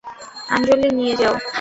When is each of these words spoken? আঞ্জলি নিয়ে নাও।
আঞ্জলি 0.49 0.87
নিয়ে 0.97 1.13
নাও। 1.19 1.35